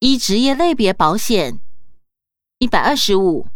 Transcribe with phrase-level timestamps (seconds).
[0.00, 1.58] 一职业类别保险。
[2.58, 3.48] 一百二十五，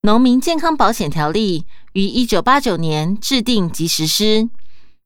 [0.00, 4.48] 农民健康保险条例于一九八九年制定及实施。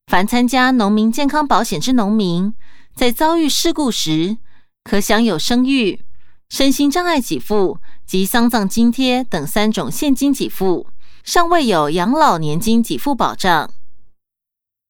[0.06, 2.54] 凡参加农民健康保险之农民，
[2.94, 4.38] 在遭遇事故时，
[4.84, 6.04] 可享有生育、
[6.48, 10.86] 身心障碍给付及丧葬津贴等三种现金给付，
[11.24, 13.68] 尚未有养老年金给付保障。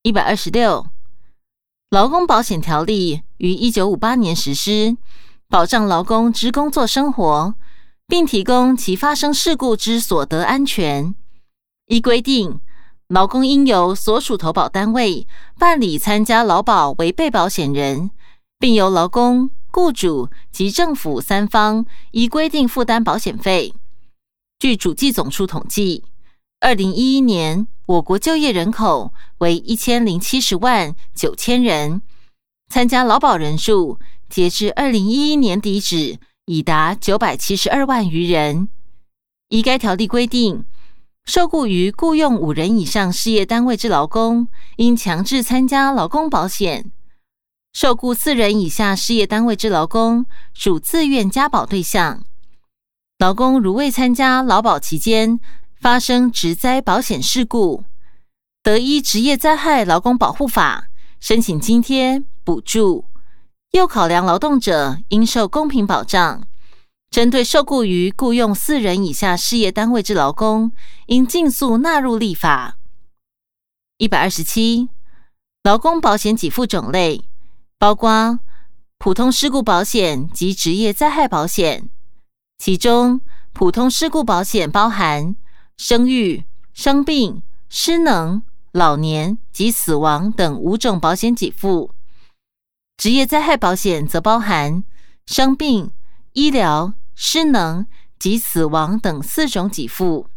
[0.03, 0.87] 一百二十六，
[1.89, 4.99] 劳工保险条例于一九五八年实施，
[5.49, 7.55] 保障劳工之工作生活。
[8.09, 11.15] 并提供其发生事故之所得安全。
[11.87, 12.61] 依规定，
[13.09, 15.27] 劳工应由所属投保单位
[15.59, 18.11] 办理参加劳保为被保险人，
[18.59, 23.75] 并由劳工、雇主及政府三方依规定负担保险费。
[24.59, 26.05] 据主计总处统计，
[26.61, 32.01] 二零一一年我国就业人口为一千零七十万九千人，
[32.69, 36.19] 参加劳保人数截至二零一一年底止。
[36.49, 38.69] 已达九百七十二万余人。
[39.49, 40.65] 依该条例规定，
[41.25, 44.47] 受雇于雇用五人以上事业单位之劳工，
[44.77, 46.85] 应强制参加劳工保险；
[47.73, 50.25] 受雇四人以下事业单位之劳工，
[50.55, 52.23] 属自愿加保对象。
[53.19, 55.41] 劳工如未参加劳保期间
[55.81, 57.83] 发生职灾保险事故，
[58.63, 63.07] 得依职业灾害劳工保护法申请津贴补助。
[63.73, 66.43] 又考量劳动者应受公平保障，
[67.11, 70.73] 针对受雇于雇用四人以下事业单位之劳工，
[71.07, 72.79] 应尽速纳入立法。
[73.99, 74.89] 一百二十七，
[75.63, 77.25] 劳工保险给付种类
[77.79, 78.41] 包括
[78.99, 81.91] 普通事故保险及职业灾害保险，
[82.59, 83.21] 其中
[83.53, 85.37] 普通事故保险包含
[85.77, 91.91] 生育、生病、失能、老年及死亡等五种保险给付。
[92.97, 94.83] 职业灾害保险则包含
[95.27, 95.91] 生病、
[96.33, 97.87] 医疗、失能
[98.19, 100.29] 及死亡等四种给付。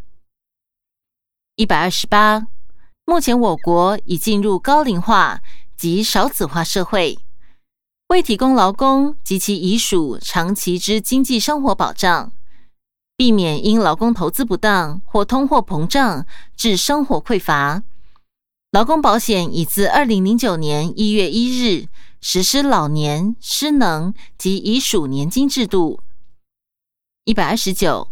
[1.55, 2.47] 一百二十八，
[3.05, 5.39] 目前我国已进入高龄化
[5.77, 7.17] 及少子化社会，
[8.09, 12.33] 为提供劳工及其遗属长期之经济生活保障，
[13.15, 16.25] 避免因劳工投资不当或通货膨胀
[16.57, 17.83] 致生活匮乏，
[18.71, 21.87] 劳工保险已自二零零九年一月一日。
[22.21, 26.01] 实施老年失能及遗属年金制度。
[27.23, 28.09] 一百二十九，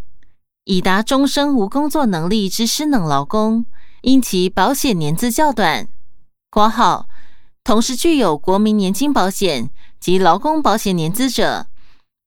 [0.63, 3.65] 已达终生无工作能力之失能劳工，
[4.01, 5.87] 因其保险年资较短
[6.49, 7.07] （括号
[7.63, 9.69] 同时具有国民年金保险
[9.99, 11.67] 及劳工保险年资者），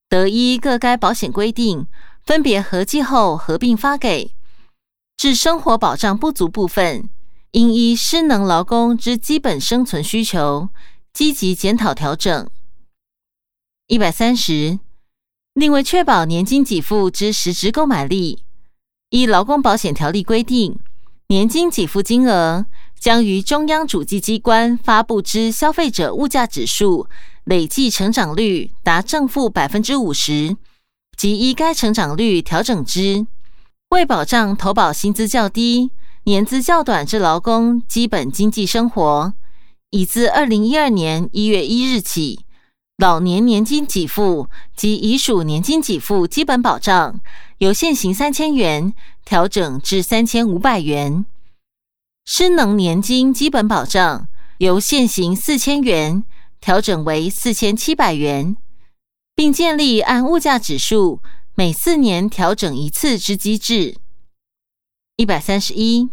[0.08, 1.86] 得依各该保险规定
[2.24, 4.34] 分别合计后合并发给。
[5.16, 7.08] 致生活保障不足部分，
[7.52, 10.68] 应依失能劳工之基本生存需求。
[11.12, 12.48] 积极检讨调整。
[13.86, 14.78] 一百三十，
[15.54, 18.44] 另为确保年金给付之实质购买力，
[19.10, 20.78] 依劳工保险条例规定，
[21.28, 22.66] 年金给付金额
[22.98, 27.08] 将于中央主计机关发布之消费者物价指数
[27.44, 30.56] 累计成长率达正负百分之五十，
[31.16, 33.26] 即依该成长率调整之。
[33.88, 35.90] 为保障投保薪资较低、
[36.22, 39.34] 年资较短之劳工基本经济生活。
[39.90, 42.44] 已自二零一二年一月一日起，
[42.96, 47.20] 老年年金给付及遗属年金给付基本保障
[47.58, 51.24] 由现行三千元调整至三千五百元；
[52.24, 56.22] 失能年金基本保障由现行四千元
[56.60, 58.56] 调整为四千七百元，
[59.34, 61.20] 并建立按物价指数
[61.56, 63.96] 每四年调整一次之机制。
[65.16, 66.10] 一百三十一。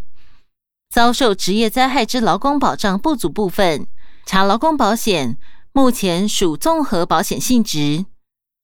[0.89, 3.87] 遭受职业灾害之劳工保障不足部分，
[4.25, 5.37] 查劳工保险
[5.71, 8.05] 目前属综合保险性质，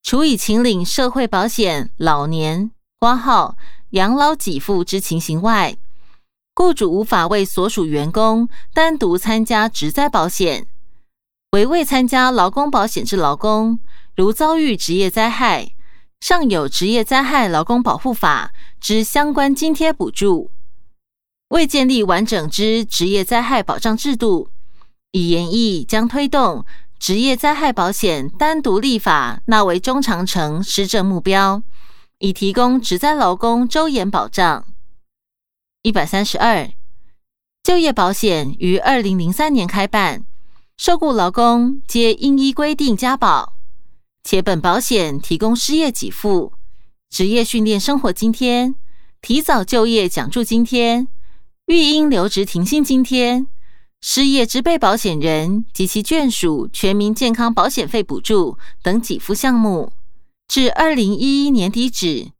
[0.01, 3.55] 除以请领社会保险老年挂号
[3.91, 5.77] 养老给付之情形外，
[6.55, 10.67] 雇主无法为所属员工单独参加职灾保险。
[11.51, 13.79] 为未参加劳工保险之劳工，
[14.15, 15.75] 如遭遇职业灾害，
[16.19, 20.49] 尚有职业灾害劳工保护法之相关津贴补助。
[21.53, 24.49] 为建立完整之职业灾害保障制度，
[25.11, 26.65] 以研议将推动
[26.97, 31.61] 职业灾害保险单独立法纳为中长程施政目标，
[32.17, 34.65] 以提供职灾劳工周延保障。
[35.83, 36.71] 一百三十二，
[37.61, 40.25] 就业保险于二零零三年开办，
[40.75, 43.53] 受雇劳工皆应依规定加保，
[44.23, 46.53] 且本保险提供失业给付、
[47.11, 48.73] 职业训练生活津贴、
[49.21, 51.05] 提早就业奖助津贴。
[51.67, 53.45] 育婴留职停薪津贴、
[54.01, 59.93] 失业之被保险人及其眷属全民健康保险费补助等给付项目，
[60.49, 62.31] 至二零一一年底止，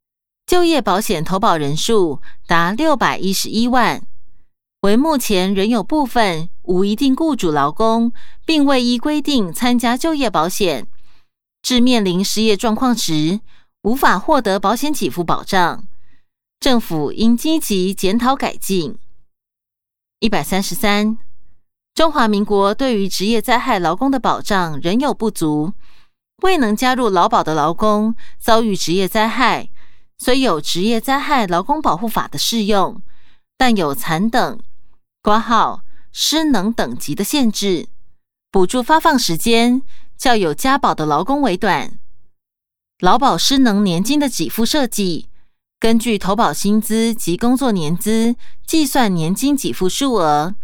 [0.46, 4.02] 就业保险投保人数达六百一十一万。
[4.82, 8.12] 为目前仍有部分无一定雇主劳工，
[8.46, 10.86] 并未依规定参加就业保险，
[11.62, 13.40] 致面临失业状况时，
[13.84, 15.86] 无法获得保险给付保障。
[16.60, 18.98] 政府应积极检讨改进。
[20.24, 21.18] 一百三十三，
[21.94, 25.74] 中华民国对于职业灾害劳工的保障仍有不足，
[26.44, 29.70] 未能加入劳保的劳工遭遇职业灾害，
[30.18, 33.02] 虽有职业灾害劳工保护法的适用，
[33.58, 34.58] 但有残等。
[35.22, 35.82] 挂号
[36.14, 37.90] 失能等级的限制，
[38.50, 39.82] 补助发放时间
[40.18, 42.00] 较有加保的劳工为短。
[43.00, 45.28] 劳保失能年金的给付设计，
[45.84, 50.56] 根据投保薪资及工作年资计算年金给付数额，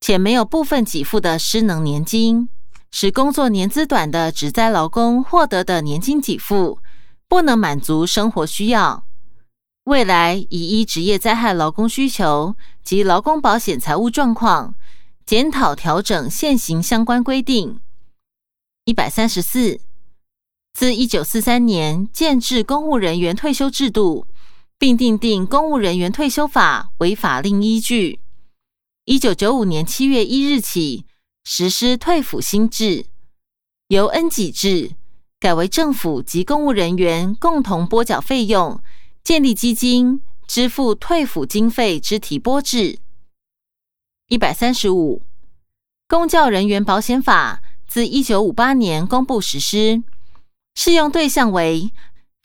[0.00, 2.48] 且没有部分给付的失能年金，
[2.90, 6.80] 使工作年资短的职灾劳工获得的年金给付
[7.28, 9.04] 不能满足生活需要。
[9.84, 14.74] 未来以依职业灾害劳工需求及劳工保险财务状况，
[15.24, 17.78] 检讨调整现行相关规定。
[18.84, 19.78] 一百三十四，
[20.74, 24.26] 自一九四三年建制公务人员退休制度，
[24.78, 28.20] 并订定公务人员退休法为法令依据。
[29.04, 31.06] 一九九五年七月一日起
[31.44, 33.06] 实施退抚新制，
[33.88, 34.92] 由恩给制
[35.38, 38.80] 改为政府及公务人员共同拨缴费用。
[39.22, 43.00] 建立基金支付退抚经费之提拨制。
[44.28, 45.22] 一百三十五，
[46.06, 50.04] 公教人员保险法自一九五八年公布实施，
[50.76, 51.90] 适用对象为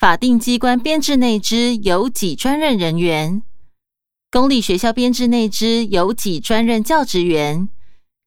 [0.02, 3.44] 法定机关编制内之有给专任人员、
[4.32, 7.70] 公立学校编制内之有给专任教职员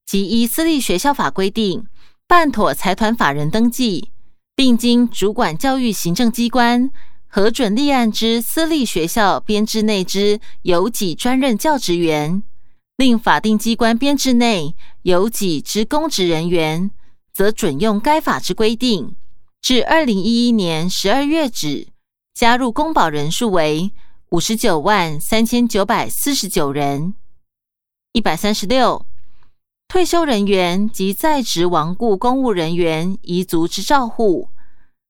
[0.07, 1.85] 及依私立学校法规定
[2.29, 4.11] 办妥财团法人登记，
[4.55, 6.93] 并经主管教育行政机关。
[7.27, 12.45] 核准立案之私立学校编制内之有给专任教职员，
[12.97, 16.93] 另法定机关编制内有给之公职人员，
[17.33, 19.17] 则准用该法之规定。
[19.65, 21.89] 至二零一一年十二月止，
[22.35, 23.93] 加入公保人数为
[24.29, 27.15] 五十九万三千九百四十九人。
[28.13, 29.07] 一百三十六，
[29.89, 34.51] 退休人员及在职亡故公务人员遗族之照护。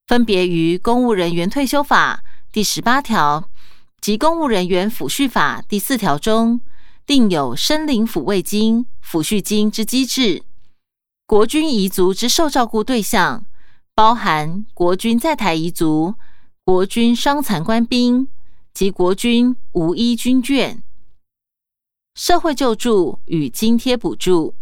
[0.07, 2.23] 分别于《公务人员退休法》
[2.53, 3.51] 第十八条
[4.01, 6.61] 及《公务人员抚恤法》第四条中，
[7.05, 10.45] 定有生领抚慰金、抚恤金之机制。
[11.27, 13.45] 国军遗族之受照顾对象，
[13.95, 16.15] 包含国军在台遗族、
[16.65, 18.27] 国军伤残官兵
[18.73, 20.81] 及国军无依军眷。
[22.17, 24.55] 社会救助与津贴补助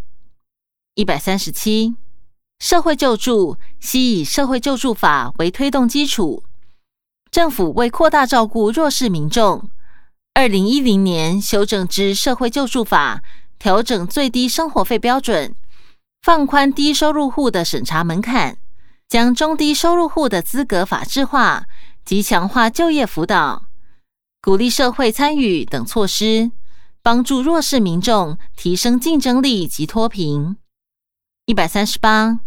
[0.95, 1.97] 一百三十七。
[2.59, 6.45] 社会救助系以社会救助法为推动基础，
[7.29, 9.69] 政府为扩大照顾弱势民众，
[10.35, 13.25] 二零一零年修正之社会救助法，
[13.59, 15.57] 调整最低生活费标准，
[16.23, 18.59] 放宽低收入户的审查门槛，
[19.13, 21.67] 将中低收入户的资格法制化
[22.03, 23.65] 及强化就业辅导、
[24.41, 26.51] 鼓励社会参与等措施，
[27.03, 30.57] 帮助弱势民众提升竞争力及脱贫。
[31.45, 32.41] 一百三十八。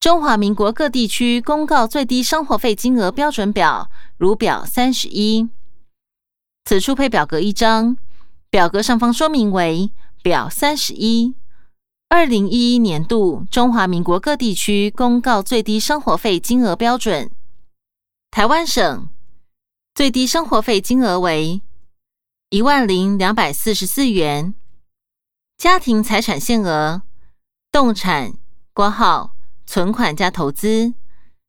[0.00, 5.50] 中华民国各地区公告最低生活费金额标准表，如表三十一。
[6.64, 7.98] 此处配表格一张，
[8.48, 9.92] 表格上方说明为
[10.22, 11.34] 表三十一。
[12.12, 17.30] 二零一一年度中华民国各地区公告最低生活费金额标准。
[18.32, 19.08] 台湾省
[19.94, 21.62] 最低生活费金额为
[22.48, 24.52] 一万零两百四十四元。
[25.56, 27.02] 家庭财产限额，
[27.70, 28.34] 动产
[28.74, 29.36] 挂号。
[29.64, 30.94] 存款加投资，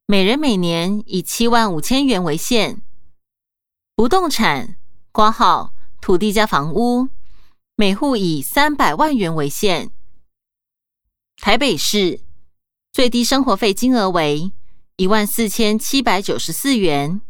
[0.06, 2.76] 每人每年以七万五千元为限；
[3.96, 4.76] 不动产
[5.10, 7.08] 挂号土地加房屋，
[7.74, 9.90] 每户以三百万元为限。
[11.42, 12.20] 台北市
[12.92, 14.52] 最低生活费金额为
[14.94, 17.20] 一万四千七百九十四元，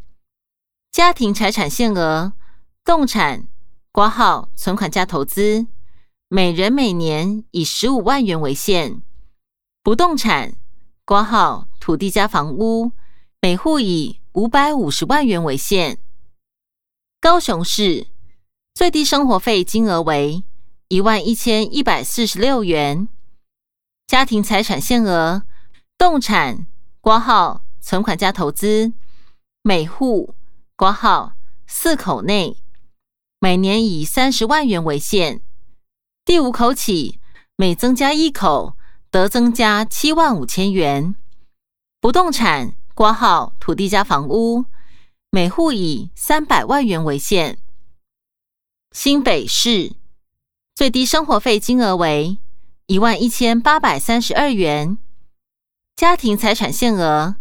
[0.90, 2.34] 家庭财产限额
[2.84, 3.48] 动产
[3.90, 5.66] 挂号存款加投资，
[6.28, 9.00] 每人每年以十五万元为限；
[9.82, 10.56] 不动产。
[11.06, 12.92] 挂号土地加房屋，
[13.40, 15.96] 每户以五百五十万元为限。
[17.18, 18.08] 高雄市
[18.74, 20.44] 最低生活费金额为
[20.88, 23.08] 一万一千一百四十六元，
[24.12, 25.42] 家庭财产限额
[25.96, 26.66] 动产
[27.00, 28.92] 挂号存款加投资，
[29.62, 30.34] 每户
[30.76, 31.32] 挂号
[31.66, 32.58] 四口内，
[33.38, 35.40] 每年以三十万元为限。
[36.26, 37.20] 第五口起。
[37.56, 38.76] 每增加一口，
[39.10, 41.14] 得增加七万五千元。
[41.98, 44.66] 不动产挂号土地加房屋，
[45.30, 47.58] 每户以三百万元为限。
[48.90, 49.94] 新北市
[50.74, 52.36] 最低生活费金额为
[52.86, 54.98] 一万一千八百三十二元。
[55.94, 57.36] 家庭财产限额，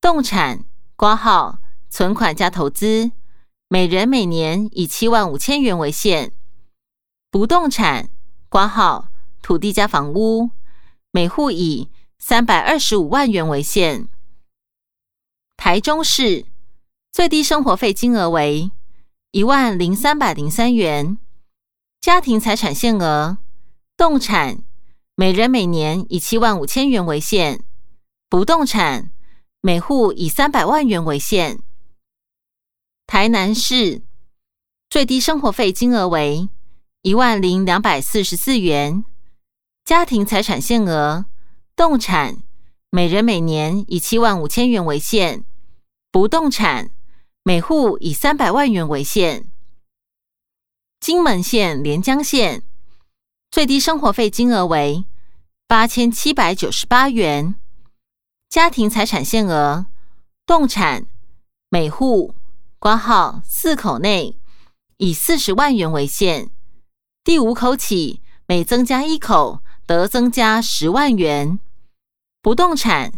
[0.00, 0.64] 动产
[0.94, 1.58] 挂号
[1.90, 3.10] 存款加投资，
[3.68, 6.32] 每人每年以七万五千元为限。
[7.30, 8.08] 不动产
[8.48, 9.08] 挂号
[9.42, 10.50] 土地加房屋，
[11.10, 14.08] 每户以三百二十五万元为限。
[15.56, 16.46] 台中市
[17.12, 18.70] 最低生活费金额为
[19.32, 21.18] 一万零三百零三元，
[22.00, 23.38] 家庭财产限额，
[23.96, 24.62] 动产
[25.18, 27.64] 每人每年以七万五千元为限，
[28.28, 29.10] 不动产
[29.62, 31.58] 每户以三百万元为限。
[33.06, 34.02] 台南市
[34.90, 36.50] 最低生活费金额为
[37.00, 39.06] 一万零两百四十四元。
[39.86, 41.24] 家庭财产限额，
[41.74, 42.42] 动产
[42.90, 45.46] 每人每年以七万五千元为限，
[46.12, 46.90] 不动产
[47.42, 49.50] 每户以三百万元为限。
[51.00, 52.64] 金门县连江县
[53.50, 55.04] 最低生活费金额为
[55.66, 57.54] 八千七百九十八元，
[58.48, 59.86] 家庭财产限额，
[60.44, 61.06] 动产
[61.68, 62.34] 每户
[62.78, 64.38] 挂号四口内
[64.98, 66.50] 以四十万元为限，
[67.24, 69.62] 第五口起每增加一口。
[69.86, 71.60] 得增加十万元，
[72.42, 73.12] 不动产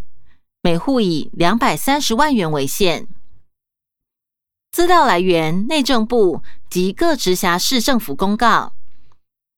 [0.61, 3.07] 每户以两百三十万元为限。
[4.71, 8.73] 资料来源：内政部及各直辖市政府公告。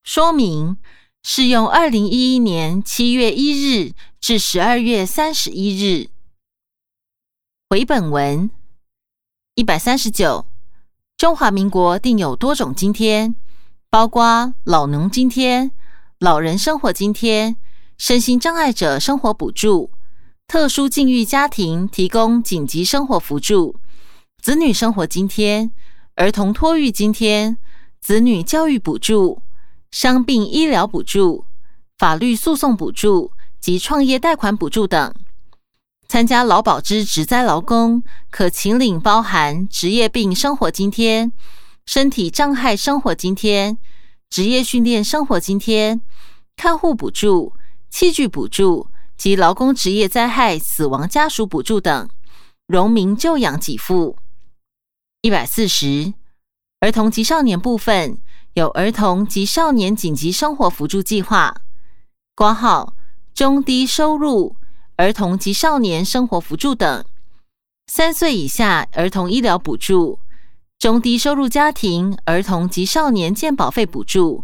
[0.03, 0.77] 说明：
[1.21, 6.09] 适用二零一一年七月一日至十二月三十一日。
[7.69, 8.49] 回本文
[9.53, 10.45] 一百三十九。
[11.17, 13.31] 中华民国定有多种津贴，
[13.91, 15.69] 包括老农津贴。
[16.17, 17.55] 老人生活津贴、
[17.97, 19.91] 身心障碍者生活补助、
[20.47, 23.75] 特殊境遇家庭提供紧急生活辅助、
[24.41, 25.69] 子女生活津贴、
[26.15, 27.57] 儿童托育津贴、
[27.99, 29.41] 子女教育补助、
[29.91, 31.45] 伤病医疗补助、
[31.97, 35.13] 法律诉讼补助及创业贷款补助等。
[36.07, 41.31] 参加劳保之职灾劳工，可请领包含职业病生活津贴、
[41.85, 43.77] 身体障碍生活津贴。
[44.29, 45.99] 职业训练生活津贴、
[46.55, 47.53] 看护补助、
[47.89, 52.09] 器具补助及劳工职业灾害死亡家属补助等，
[52.65, 54.15] 荣民就养给付。
[55.21, 56.13] 一百四十，
[56.79, 58.19] 儿童及少年部分
[58.53, 61.61] 有儿童及少年紧急生活辅助计划，
[62.35, 62.93] 挂号
[63.33, 64.57] 中低收入
[64.97, 67.05] 儿童及少年生活辅助等，
[67.87, 70.19] 三岁以下儿童医疗补助。
[70.77, 74.43] 中低收入家庭儿童及少年健保费补助、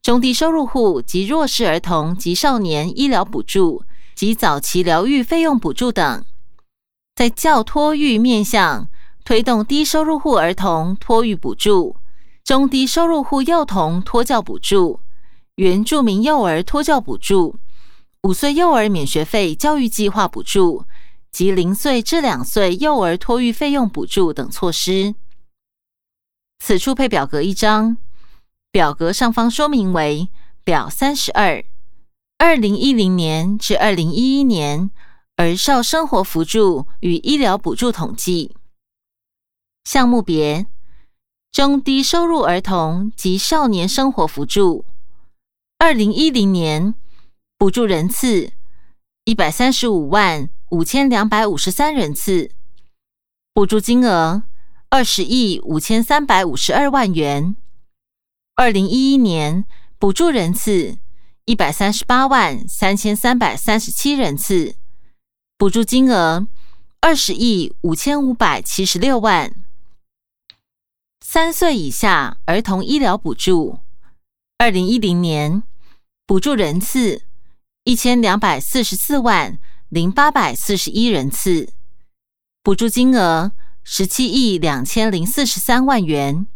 [0.00, 3.82] 中低收入户及弱势儿童及少年医疗补助
[4.14, 6.24] 及早期疗愈费用补助等，
[7.16, 8.88] 在教托育面向
[9.24, 11.96] 推动低收入户儿童托育补助、
[12.44, 15.00] 中低收入户幼童托教补助、
[15.54, 17.56] 原住民幼儿托教补助、
[18.22, 20.84] 五岁幼儿免学费教育计划补助
[21.30, 25.14] 及零岁至两岁幼儿托育费用补助等措施。
[26.58, 27.96] 此处配表格一张，
[28.72, 30.28] 表格上方说明为
[30.64, 31.64] 表三十二，
[32.38, 34.90] 二零一零年至二零一一年
[35.36, 38.56] 儿少生活扶助与医疗补助统计
[39.84, 40.66] 项目别：
[41.52, 44.86] 中低收入儿童及少年生活扶助，
[45.76, 46.94] 二零一零年
[47.58, 48.52] 补助人次
[49.26, 52.50] 一百三十五万五千两百五十三人次，
[53.52, 54.44] 补助金额。
[54.88, 57.56] 二十亿五千三百五十二万元。
[58.56, 59.64] 二零一一年
[59.98, 60.98] 补助人次
[61.46, 64.74] 一百三十八万三千三百三十七人次，
[65.56, 66.46] 补助金额
[67.00, 69.54] 二十亿五千五百七十六万。
[71.34, 73.78] 三岁以下儿童医疗补助，
[74.58, 75.62] 二零一零年
[76.26, 77.22] 补助人次
[77.84, 79.58] 一千两百四十四万
[79.88, 81.72] 零八百四十一人次，
[82.62, 83.52] 补助金额。
[83.82, 86.46] 十七亿两千零四十三万元。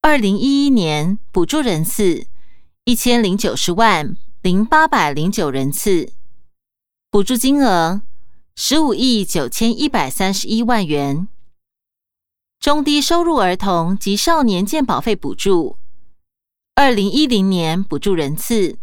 [0.00, 2.26] 二零一一年补助人次
[2.84, 6.14] 一千零九十万零八百零九人次，
[7.10, 8.00] 补助金额
[8.54, 11.28] 十五亿九千一百三十一万元。
[12.60, 15.78] 中低收入儿童及少年健保费补助，
[16.74, 18.78] 二零一零年补助人次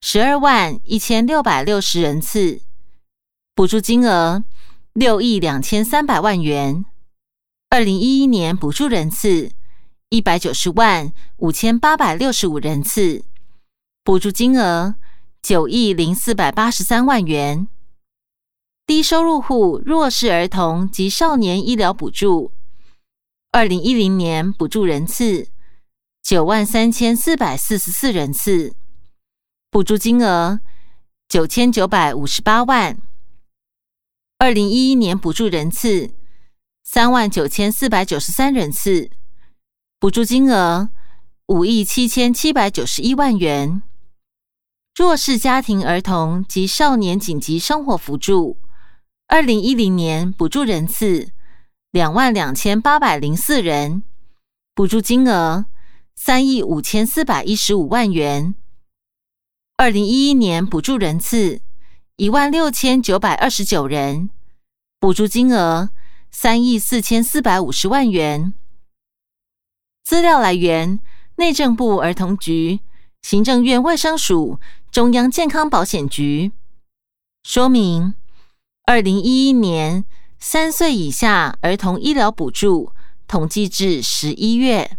[0.00, 2.60] 十二万一千六百六十人次，
[3.54, 4.44] 补助金额。
[4.94, 6.84] 六亿两千三百万元，
[7.70, 9.52] 二零一一年补助人次
[10.08, 13.22] 一百九十万五千八百六十五人次，
[14.02, 14.96] 补助金额
[15.40, 17.68] 九亿零四百八十三万元。
[18.84, 22.50] 低收入户弱势儿童及少年医疗补助，
[23.50, 25.48] 二零一零年补助人次
[26.22, 28.74] 九万三千四百四十四人次，
[29.70, 30.60] 补助金额
[31.26, 32.98] 九千九百五十八万。
[34.38, 36.10] 二零一一年补助人次
[36.84, 39.10] 三万九千四百九十三人次，
[39.98, 40.90] 补助金额
[41.46, 43.82] 五亿七千七百九十一万元。
[44.94, 48.58] 弱势家庭儿童及少年紧急生活辅助。
[49.26, 51.30] 二零一零年补助人次
[51.90, 54.02] 两万两千八百零四人，
[54.74, 55.64] 补助金额
[56.14, 58.54] 三亿五千四百一十五万元。
[59.78, 61.62] 二零一一年补助人次
[62.16, 64.28] 一万六千九百二十九人，
[65.00, 65.88] 补助金额
[66.30, 68.52] 三亿四千四百五十万元。
[70.04, 71.00] 资料来源：
[71.36, 72.80] 内政部儿童局、
[73.22, 76.52] 行政院卫生署、中央健康保险局。
[77.42, 78.14] 说明。
[78.84, 80.06] 二零一一年
[80.40, 82.92] 三岁以下儿童医疗补助
[83.26, 84.96] 统计至十一月。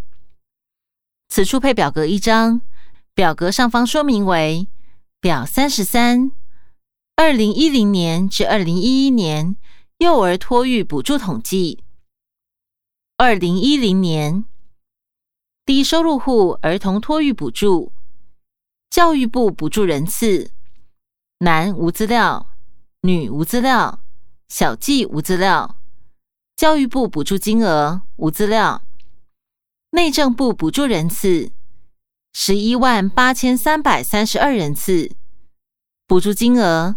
[1.30, 2.62] 此处配表格一张，
[3.14, 4.68] 表格上方说明为
[5.20, 6.32] 表三十三。
[7.16, 9.56] 二零一零年至二零一一年
[9.98, 11.84] 幼儿托育补助统计。
[13.18, 14.46] 二零一零年
[15.66, 17.92] 低收入户儿童托育补助，
[18.90, 20.52] 教育部补助人次，
[21.40, 22.48] 男无资料。
[23.02, 24.02] 女无资料，
[24.50, 25.78] 小记无资料，
[26.56, 28.84] 教育部补助金额无资料，
[29.92, 31.52] 内政部补助人次
[32.34, 35.12] 十一万八千三百三十二人次，
[36.08, 36.96] 补助金额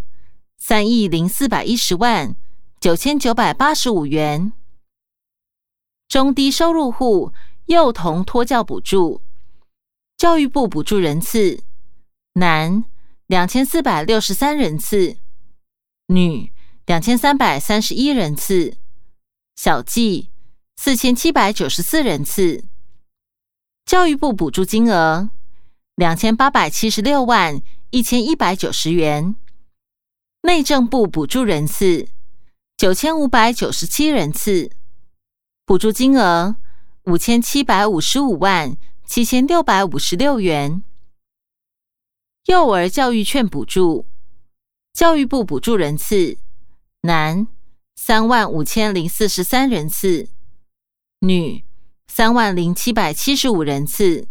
[0.57, 2.35] 三亿零四百一十万
[2.81, 4.53] 九千九百八十五元。
[6.09, 7.33] 中低收入户
[7.67, 9.21] 幼童托教补助，
[10.17, 11.63] 教育部补助人次
[12.35, 12.85] 男
[13.27, 15.19] 两千四百六十三人次。
[16.07, 16.53] 女
[16.93, 18.77] 两千三百三十一人次，
[19.57, 20.29] 小计
[20.77, 22.65] 四千七百九十四人次。
[23.87, 25.31] 教育部补助金额
[25.95, 29.35] 两千八百七十六万一千一百九十元。
[30.43, 32.09] 内政部补助人次
[32.77, 34.71] 九千五百九十七人次，
[35.65, 36.57] 补助金额
[37.05, 38.77] 五千七百五十五万
[39.07, 40.83] 七千六百五十六元。
[42.45, 44.05] 幼儿教育券补助。
[44.93, 46.37] 教育部补助人次：
[47.05, 47.49] 男
[47.97, 50.29] 三万五千零四十三人次，
[51.19, 51.65] 女
[52.07, 54.29] 三万零七百七十五人次，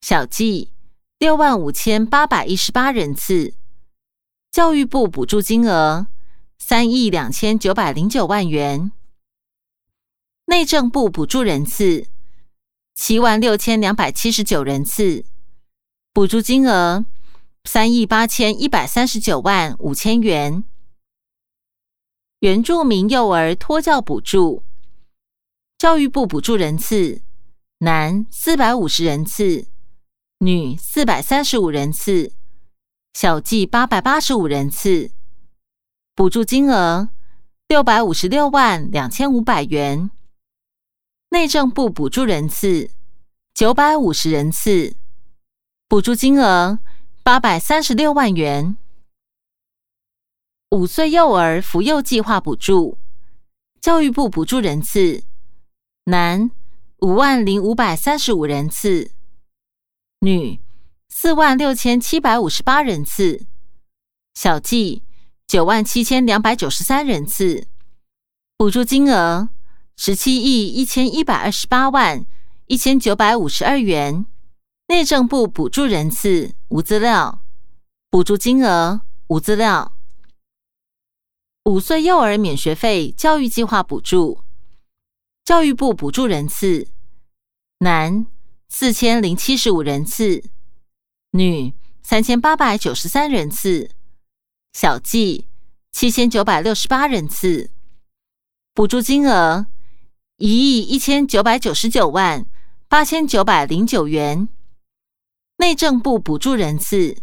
[0.00, 0.70] 小计
[1.18, 3.54] 六万五千八百一十八人次。
[4.52, 6.06] 教育部补助金额
[6.58, 8.92] 三亿两千九百零九万元。
[10.46, 12.06] 内政部补助人次
[12.94, 15.24] 七万六千两百七十九人次，
[16.12, 17.04] 补助金额。
[17.64, 20.64] 三亿八千一百三十九万五千元，
[22.40, 24.62] 原住民幼儿托教补助，
[25.76, 27.20] 教育部补助人次：
[27.80, 29.66] 男四百五十人次，
[30.38, 32.32] 女四百三十五人次，
[33.12, 35.10] 小计八百八十五人次，
[36.14, 37.10] 补助金额
[37.68, 40.10] 六百五十六万两千五百元。
[41.28, 42.90] 内政部补助人次
[43.52, 44.96] 九百五十人次，
[45.86, 46.78] 补助金额。
[47.22, 48.76] 八百三十六万元，
[50.70, 52.96] 五岁幼儿扶幼计划补助，
[53.80, 55.24] 教育部补助人次：
[56.04, 56.52] 男
[57.00, 59.10] 五万零五百三十五人次，
[60.20, 60.60] 女
[61.08, 63.44] 四万六千七百五十八人次，
[64.34, 65.02] 小计
[65.44, 67.66] 九万七千两百九十三人次，
[68.56, 69.48] 补助金额
[69.96, 72.24] 十七亿一千一百二十八万
[72.66, 74.24] 一千九百五十二元。
[74.86, 77.42] 内政部补助人次无资料，
[78.08, 79.96] 补助金额无资料。
[81.64, 84.40] 五岁幼儿免学费教育计划补助，
[85.44, 86.88] 教育部补助人次：
[87.80, 88.26] 男
[88.68, 90.42] 四千零七十五人次，
[91.32, 93.90] 女三千八百九十三人次，
[94.72, 95.48] 小计
[95.92, 97.70] 七千九百六十八人次。
[98.72, 99.66] 补助金额
[100.38, 102.46] 一亿一千九百九十九万
[102.88, 104.48] 八千九百零九元。
[105.58, 107.18] 内政部补助人次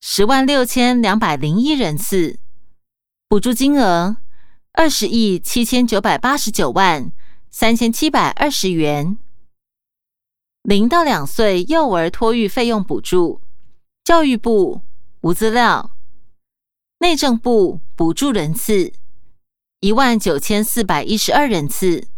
[0.00, 2.40] 十万六千两百零一人次，
[3.28, 4.16] 补助金额
[4.72, 7.12] 二十亿七千九百八十九万
[7.50, 9.18] 三千七百二十元。
[10.62, 13.42] 零到两岁幼儿托育费用补助，
[14.02, 14.80] 教育部
[15.20, 15.90] 无资料。
[17.00, 18.94] 内政部补助人次
[19.80, 22.08] 一万九千四百一十二人次，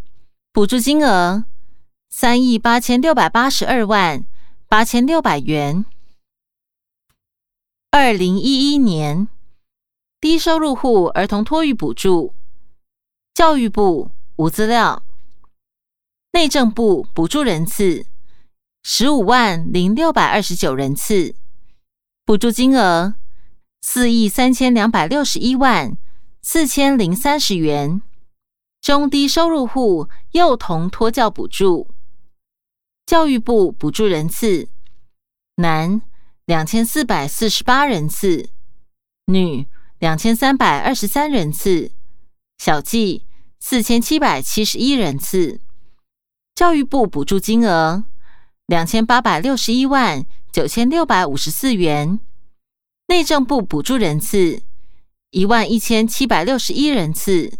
[0.52, 1.44] 补助金额
[2.08, 4.24] 三亿八千六百八十二万。
[4.68, 5.84] 八千六百元。
[7.90, 9.26] 二零一一年
[10.20, 12.34] 低收入户儿童托育补助，
[13.32, 15.02] 教育部无资料，
[16.32, 18.04] 内政部补助人次
[18.82, 21.34] 十五万零六百二十九人次，
[22.26, 23.14] 补助金额
[23.80, 25.96] 四亿三千两百六十一万
[26.42, 28.02] 四千零三十元。
[28.82, 31.88] 中低收入户幼童托教补助，
[33.06, 34.68] 教育部补助人次
[35.56, 36.02] 男
[36.44, 38.50] 两千四百四十八人次，
[39.24, 39.66] 女
[40.00, 41.92] 两千三百二十三人次，
[42.56, 43.26] 小计
[43.58, 45.60] 四千七百七十一人次。
[46.54, 48.04] 教育部补助金额
[48.64, 52.18] 两千八百六十一万九千六百五十四元，
[53.08, 54.62] 内政部补助人次
[55.32, 57.58] 一万一千七百六十一人次。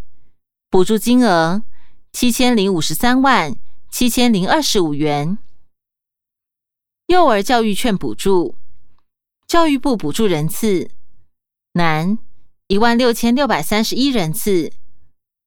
[0.71, 1.63] 补助金额
[2.11, 3.55] 七千零五十三万
[3.91, 5.37] 七千零二十五元。
[7.09, 8.55] 幼儿教育券补助，
[9.47, 10.91] 教育部补助人次：
[11.73, 12.17] 男
[12.71, 14.71] 一万六千六百三十一人次，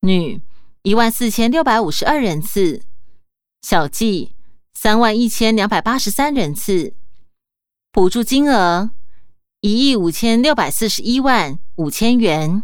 [0.01, 0.41] 女
[0.81, 2.81] 一万四千六百五十二人次，
[3.62, 4.33] 小计
[4.73, 6.93] 三万一千两百八十三人次。
[7.93, 8.91] 补助金额
[9.62, 12.62] 一亿五千六百四十一万五千元。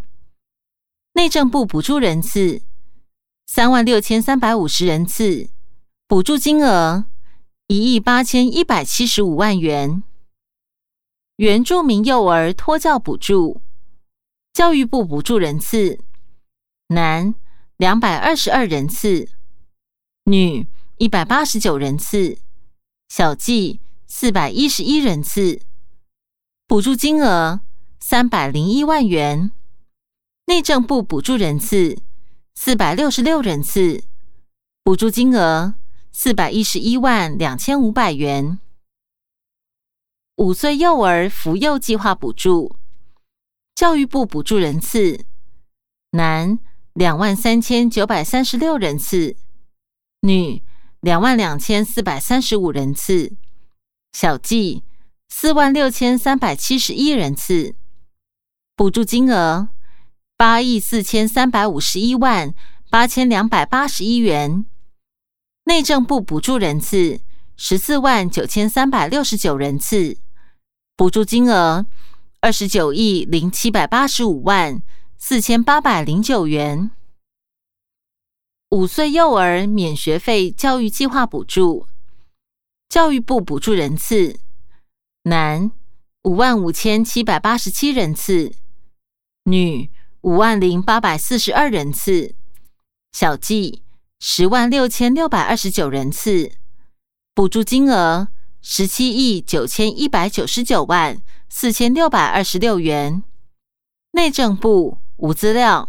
[1.14, 2.60] 内政部补助人次
[3.46, 5.48] 三万六千三百五十人次，
[6.06, 7.06] 补助金额
[7.68, 10.02] 一亿八千一百七十五万元。
[11.36, 13.62] 原住民幼儿托教补助，
[14.52, 16.00] 教育部补助人次
[16.88, 17.34] 男
[17.76, 19.28] 两百二十二人次，
[20.24, 20.66] 女
[20.98, 22.38] 一百八十九人次，
[23.08, 25.60] 小计四百一十一人次，
[26.66, 27.60] 补助金额
[28.00, 29.52] 三百零一万元。
[30.46, 31.96] 内政部补助人次
[32.56, 34.02] 四百六十六人次，
[34.82, 35.74] 补助金额
[36.10, 38.58] 四百一十一万两千五百元。
[40.36, 42.74] 五岁幼儿扶幼计划补助，
[43.80, 45.24] 教育部补助人次
[46.10, 46.58] 男
[46.92, 49.36] 两万三千九百三十六人次，
[50.20, 50.62] 女
[51.00, 53.32] 两万两千四百三十五人次，
[54.12, 54.84] 小计
[55.30, 57.74] 四万六千三百七十一人次，
[58.76, 59.70] 补助金额。
[60.36, 62.54] 八亿四千三百五十一万
[62.90, 64.66] 八千两百八十一元，
[65.64, 67.22] 内政部补助人次
[67.56, 70.18] 十四万九千三百六十九人次，
[70.94, 71.86] 补助金额
[72.42, 74.82] 二十九亿零七百八十五万
[75.18, 76.90] 四千八百零九元。
[78.70, 81.86] 五岁幼儿免学费教育计划补助，
[82.88, 84.40] 教育部补助人次
[85.24, 85.70] 男
[86.22, 88.52] 五万五千七百八十七人次，
[89.44, 89.90] 女。
[90.22, 92.34] 五万零八百四十二人次，
[93.10, 93.82] 小计
[94.18, 96.52] 十万六千六百二十九人次，
[97.34, 98.28] 补助金额
[98.62, 103.22] 十七亿九千一百九十九万四千六百二十六元。
[104.12, 105.88] 内政部无资料。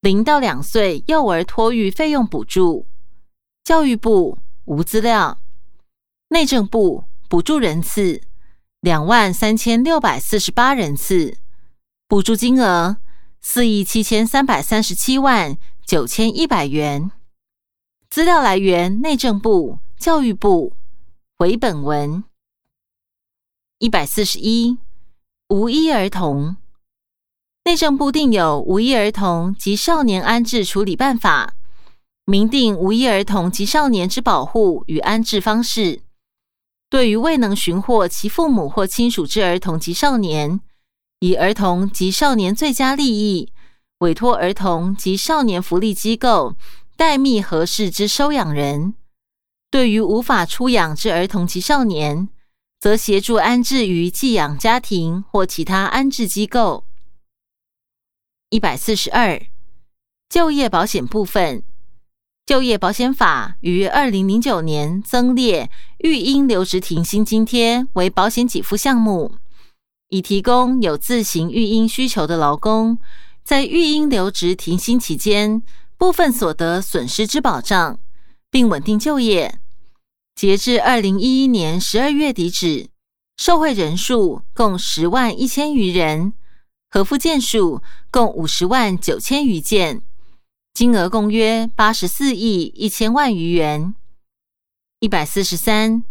[0.00, 2.86] 零到两岁幼儿托育费用补助，
[3.64, 5.40] 教育部无资料。
[6.28, 8.22] 内政部补助人次
[8.80, 11.38] 两万三千六百四十八人次。
[12.06, 12.98] 补助金额
[13.40, 17.10] 四亿七千三百三十七万九千一百元。
[18.08, 20.72] 资料来源：内政部、教育部。
[21.36, 22.24] 回本文
[23.78, 24.76] 一百四十一，
[25.48, 26.56] 无一儿童。
[27.64, 31.54] 内政部定有《无一儿童及少年安置处理办法》，
[32.24, 36.00] 明定无一儿童及少年之保护与安置方式。
[36.90, 40.60] 对于未能寻获其父母或亲属之儿童及少年，
[41.20, 43.52] 以儿童及少年最佳利益，
[43.98, 46.56] 委托儿童及少年福利机构
[46.96, 48.94] 代觅合适之收养人；
[49.70, 52.28] 对于无法出养之儿童及少年，
[52.80, 56.84] 则协助安置于寄养家庭或其他安置机构。
[58.50, 59.40] 一百四十二，
[60.28, 61.62] 就业保险部分，
[62.46, 69.34] 就业保险法于二零零九年增列育婴留职停薪津贴为保险给付项目。
[70.08, 72.98] 以提供有自行育婴需求的劳工，
[73.44, 75.62] 在育婴留职停薪期间
[75.98, 78.00] 部分所得损失之保障，
[78.50, 79.58] 并稳定就业。
[80.34, 82.88] 截至二零一一年十二月底止，
[83.36, 86.32] 受惠人数共十万一千余人，
[86.90, 90.02] 核付件数共五十万九千余件，
[90.72, 93.94] 金额共约八十四亿一千万余元。
[95.00, 96.04] 一百四十三，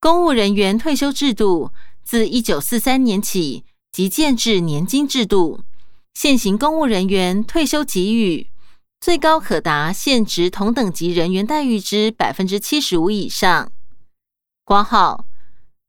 [0.00, 1.70] 公务人员退休制度。
[2.02, 5.60] 自一九四三年起，即建制年金制度。
[6.12, 8.46] 现行公务人员退休给予
[9.04, 13.70] 最高可达现职同等级人员待遇之百分之七十五以上。
[14.64, 15.26] 挂号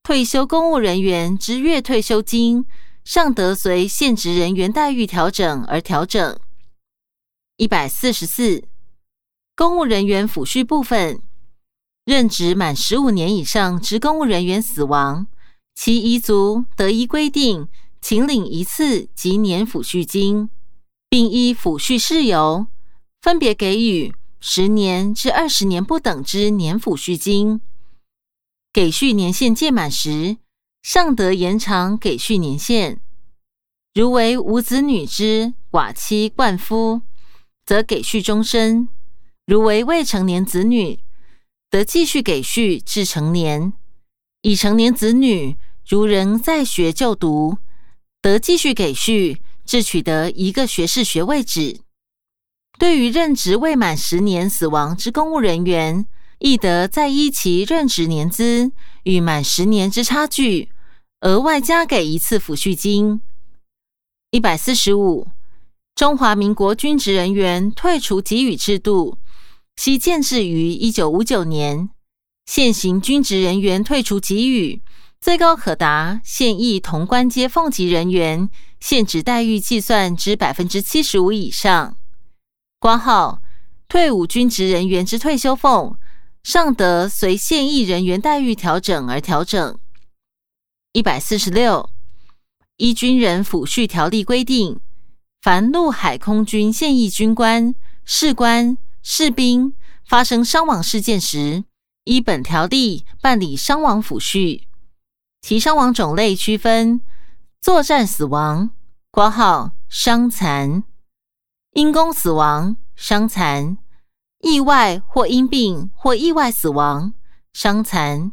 [0.04, 2.66] 退休公务人员之月退休金，
[3.06, 6.38] 尚得随现职人员待遇调整而调整。
[7.56, 8.66] 一百四十四，
[9.56, 11.22] 公务人员抚恤部分，
[12.04, 15.26] 任职满十五年以上职公务人员死亡，
[15.74, 17.70] 其遗族得依规定，
[18.02, 20.50] 请领一次及年抚恤金，
[21.08, 22.68] 并依抚恤事由，
[23.26, 27.60] 分别给予十年至二十年不等之年抚恤金。
[28.72, 30.38] 给续年限届满时，
[30.84, 33.02] 尚得延长给续年限。
[33.96, 37.02] 如为无子女之寡妻冠夫，
[37.66, 38.90] 则给续终身；
[39.48, 41.00] 如为未成年子女，
[41.72, 43.74] 得继续给续至成年。
[44.44, 45.58] 已成年子女
[45.88, 47.58] 如仍在学就读，
[48.22, 51.80] 得继续给续至取得一个学士学位止。
[52.78, 56.06] 对于任职未满十年死亡之公务人员，
[56.40, 58.72] 亦得再依其任职年资
[59.04, 60.70] 与满十年之差距，
[61.22, 63.22] 额外加给一次抚恤金。
[64.32, 65.28] 一百四十五，
[65.96, 69.18] 中华民国军职人员退除给予制度，
[69.78, 71.90] 其建制于一九五九年。
[72.46, 74.82] 现行军职人员退出给予，
[75.22, 81.96] 最高可达现役同关阶俸级人员现职待遇计算之百分之七十五以上。
[82.86, 83.42] 挂号
[83.88, 85.98] 退伍军职人员之退休俸。
[86.44, 89.80] 尚得随现役人员待遇调整而调整。
[90.92, 91.90] 一百四十六，
[92.78, 94.80] 依军人抚恤条例规定，
[95.42, 99.74] 凡陆海空军现役军官、士官、士兵
[100.08, 101.64] 发生伤亡事件时，
[102.04, 104.62] 依本条例办理伤亡抚恤。
[105.42, 107.02] 其伤亡种类区分：
[107.60, 108.70] 作战死亡
[109.10, 110.84] （挂号伤残）、
[111.76, 113.78] 因公死亡（伤残）。
[114.40, 117.14] 意外或因病或意外死亡、
[117.52, 118.32] 伤残，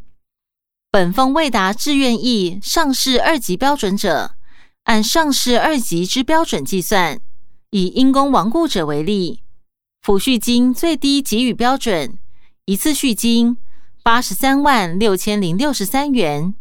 [0.93, 4.37] 本俸未达志愿役上市二级标准者，
[4.85, 7.21] 按上市二级之标准计算。
[7.71, 9.43] 以因公亡故者为例，
[10.05, 12.17] 抚恤金最低给予标准
[12.67, 13.57] 一次恤金
[14.05, 16.55] 八十三万六千零六十三元，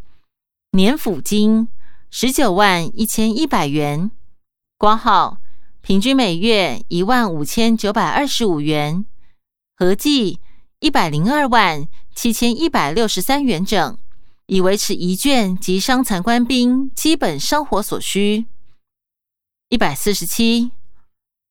[0.72, 1.68] 年抚金
[2.10, 4.10] 十九万一千一百元，
[4.80, 5.38] 挂号
[5.82, 9.04] 平均每月一万五千九百二十五元。
[9.76, 10.40] 合计
[10.80, 13.98] 一百零二万七千一百六十三元整，
[14.46, 18.46] 以维持遗眷及伤残官兵基本生活所需。
[19.70, 20.72] 一百四十七，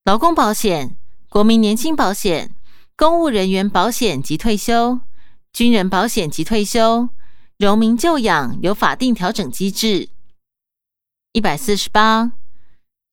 [0.05, 0.97] 劳工保险、
[1.29, 2.55] 国民年金保险、
[2.97, 5.01] 公务人员保险及退休、
[5.53, 7.09] 军人保险及退休、
[7.59, 10.09] 荣民就养有法定调整机制。
[11.33, 12.33] 一百四十八，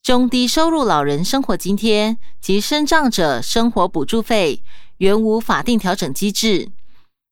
[0.08, 4.64] 中低收入老人生活津贴及生障者生活补助费。
[5.00, 6.72] 原无法定调整机制，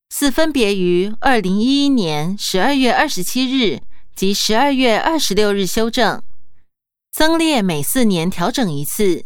[0.09, 3.79] 四分别于二零一一年十二月二十七日
[4.13, 6.21] 及十二月二十六日修正，
[7.13, 9.23] 增列每四年调整一次，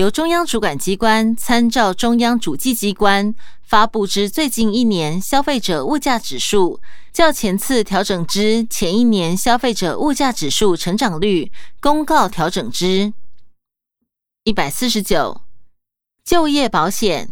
[0.00, 6.80] 由中央主管机关参照中央主计机关发布之最近一年消费者物价指数，
[7.12, 13.12] 较前次调整之前一年消费者物价指数成长率，公告调整之。
[14.44, 15.42] 一百四十九，
[16.24, 17.28] 就业保险。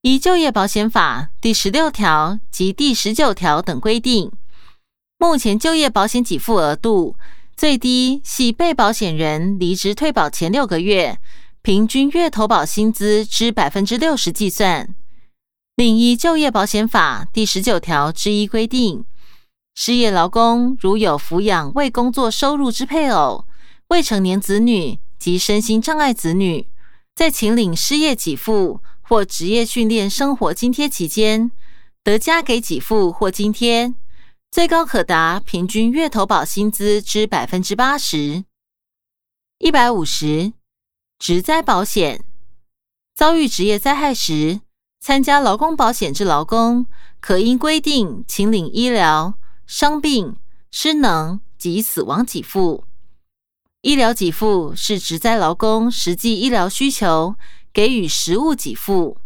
[0.00, 4.32] 依就业保险法第十六条及第十九条等规定，
[5.18, 7.14] 目前就业保险给付额度
[7.56, 11.16] 最低系被保险人离职退保前六个月
[11.62, 14.94] 平均月投保薪资之百分之六十计算。
[15.76, 19.04] 另依就业保险法第十九条之一规定，
[19.74, 23.46] 失业劳工如有抚养未工作收入之配偶、
[23.88, 26.68] 未成年子女及身心障碍子女，
[27.14, 28.80] 在请领失业给付。
[29.04, 31.50] 或职业训练生活津贴期间，
[32.02, 33.92] 得加给给付或津贴，
[34.50, 38.44] 最高可达平均月投保薪资之百分之八十。
[39.58, 40.54] 一百五十，
[41.22, 42.24] 职灾保险
[43.14, 44.60] 遭遇职业灾害时，
[44.98, 46.86] 参加劳工保险之劳工，
[47.20, 50.36] 可因规定请领医疗、伤病、
[50.72, 52.86] 失能及死亡给付。
[53.82, 57.36] 医疗给付是职灾劳工实际医疗需求。
[57.72, 59.18] 给予实物给付，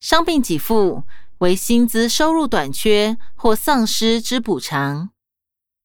[0.00, 1.04] 伤病给付
[1.38, 5.08] 为薪资收入短缺或丧失之补偿。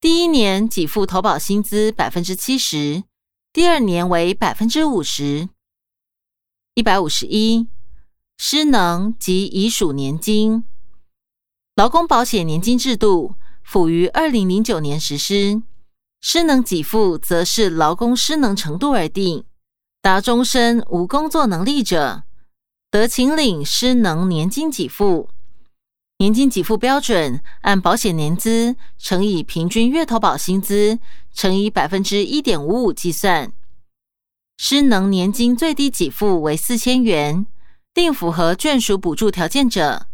[0.02, 3.06] 第一年给付投保薪资百分之七十，
[3.54, 5.48] 第二年为百分之五十。
[6.74, 7.68] 一百五十一，
[8.36, 10.64] 失能及遗属年金，
[11.76, 15.62] 劳工保险年金制度辅于二零零九年实施，
[16.20, 19.46] 失能给付则是劳工失能程度而定。
[20.02, 22.24] 达终身无工作能力者，
[22.90, 25.30] 得请领失能年金给付。
[26.24, 30.98] 年金给付标准按保险年资乘以平均月投保薪资
[31.34, 33.52] 乘以百分之一点五五计算。
[34.56, 37.46] 失能年金最低给付为四千元，
[37.94, 40.08] 定符合眷属补助条件者，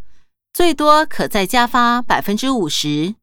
[0.52, 3.14] 最多可再加发百分之五十。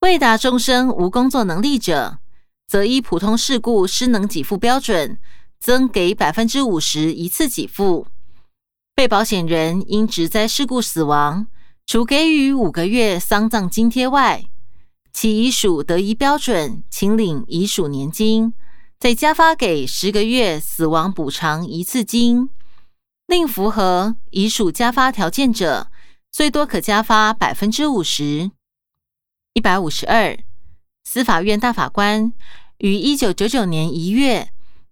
[0.00, 2.18] 未达终身无工作能力者，
[2.66, 5.20] 则依普通事故失能给付标准，
[5.60, 8.08] 增给百分之五十一次给付。
[8.96, 11.46] 被保险人因职灾事故死亡，
[11.88, 14.44] 除给予五个月丧葬津贴外，
[15.10, 18.52] 其遗属得依标准，请领遗属年金，
[19.00, 22.50] 再加发给十个月死亡补偿一次金。
[23.26, 25.90] 另符合遗属加发条件者，
[26.30, 28.50] 最多可加发百分之五十。
[29.54, 30.38] 一百五十二。
[31.04, 32.34] 司法院大法官
[32.76, 34.50] 于一九九九年一月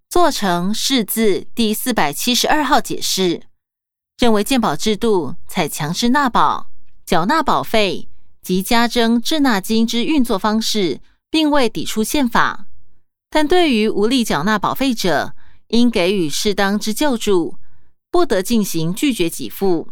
[0.09, 3.43] 做成释字第四百七十二号解释，
[4.17, 6.66] 认为健保制度采强制纳保、
[7.07, 8.09] 缴纳保费
[8.41, 10.99] 及加征滞纳金之运作方式，
[11.31, 12.67] 并未抵触宪法。
[13.29, 15.33] 但对于无力缴纳保费者，
[15.69, 17.55] 应给予适当之救助，
[18.11, 19.87] 不得进行拒绝给付，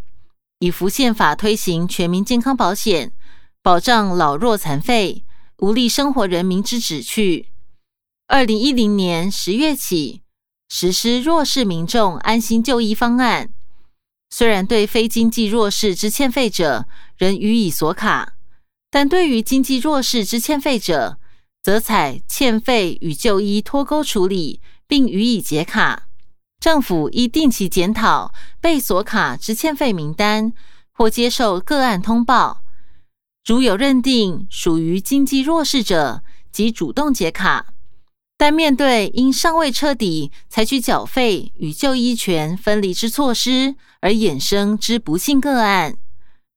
[0.59, 3.13] 以符宪法推行全民健康保险，
[3.63, 5.23] 保障老弱残废。
[5.59, 7.47] 无力生活人民之旨趣。
[8.27, 10.21] 二零一零年十月起
[10.67, 13.51] 实施弱势民众安心就医方案。
[14.29, 16.85] 虽然对非经济弱势之欠费者
[17.17, 18.33] 仍予以锁卡，
[18.91, 21.17] 但对于经济弱势之欠费者，
[21.63, 26.07] 则采欠费与就医脱钩处理，并予以解卡。
[26.59, 30.51] 政府亦定期检讨被锁卡之欠费名单，
[30.91, 32.61] 或接受个案通报。
[33.45, 37.74] 如有认定属于经济弱势者，即主动解卡；
[38.37, 45.97] 但面对因尚未彻底采取缴费与就医权分离之措施而衍生之不幸个案，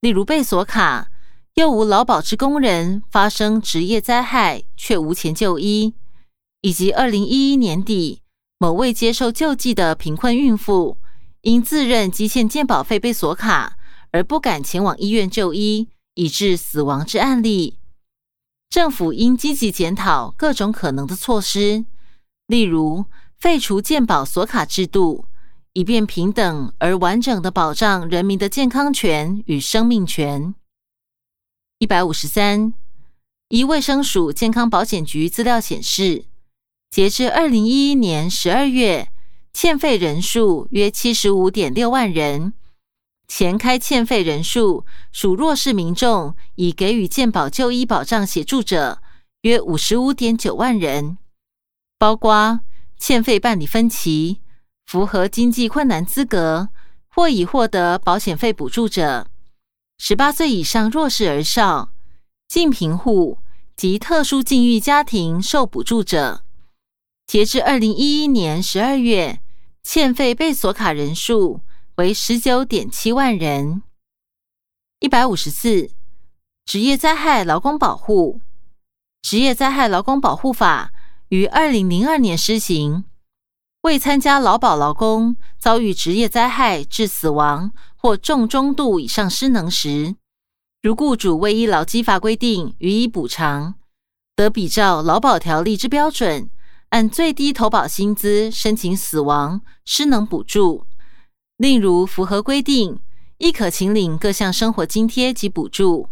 [0.01, 1.09] 例如被锁卡，
[1.55, 5.95] 又无劳保之工人发生职业灾害却无钱就医，
[6.63, 8.23] 以及二零一一年底
[8.59, 10.99] 某未接受救济的贫困孕妇，
[11.43, 13.77] 因自认积欠健保费被锁卡
[14.11, 15.89] 而不敢前往医院就医。
[16.21, 17.79] 以致死亡之案例，
[18.71, 21.87] 政府应积极检讨各种可能的措施，
[22.47, 23.07] 例如
[23.39, 25.25] 废除健保锁卡制度，
[25.73, 30.55] 以便平等而完整的保障人民的健康权与生命权。
[31.79, 32.75] 一百五十三，
[33.49, 36.27] 依卫生署健康保险局资料显示，
[36.91, 39.09] 截至二零一一年十二月，
[39.55, 42.53] 欠费人数约七十五点六万人。
[43.29, 49.01] 前开欠费人数属弱势民众已给予健保就医保障协助者
[49.43, 51.19] 约五十五点九万人，
[51.99, 52.61] 包括
[52.99, 54.41] 欠费办理分期、
[54.87, 56.71] 符合经济困难资格
[57.07, 59.29] 或已获得保险费补助者、
[59.99, 61.91] 十八岁以上弱势儿少、
[62.49, 63.39] 净贫户
[63.77, 66.43] 及特殊境遇家庭受补助者。
[67.27, 69.41] 截至二零一一年十二月，
[69.85, 71.61] 欠费被锁卡人数。
[71.99, 73.83] 为十九点七万人。
[75.01, 75.91] 一百五十四，
[76.65, 78.41] 职业灾害劳工保护。
[79.21, 80.93] 职业灾害劳工保护法
[81.31, 83.05] 于二零零二年施行。
[83.81, 90.15] 未参加劳保劳工遭遇职业灾害致死亡或重中度以上失能时，
[90.81, 93.75] 如雇主未依劳基法规定予以补偿，
[94.37, 96.49] 得比照劳保条例之标准，
[96.91, 100.87] 按最低投保薪资申请死亡失能补助。
[101.59, 103.01] 例如，符合规定，
[103.39, 106.09] 亦可请领各项生活津贴及补助，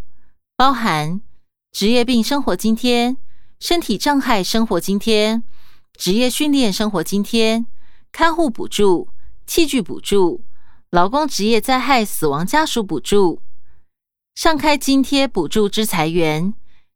[0.57, 1.21] 包含
[1.71, 3.17] 职业病生活津贴、
[3.61, 5.41] 身体障碍生活津贴、
[5.97, 7.65] 职业训练生活津贴、
[8.11, 9.09] 看护补助、
[9.47, 10.43] 器具补助、
[10.91, 13.41] 劳工职业灾害死亡家属补助。
[14.35, 16.53] 上开津贴补助之裁员，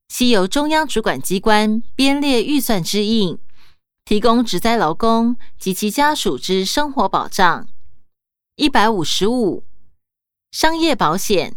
[0.08, 3.38] 系由中央主管机关编列预算之应，
[4.04, 7.68] 提供职灾劳工及其家属之生活保障。
[8.60, 9.64] 一百五十五，
[10.50, 11.56] 商业保险。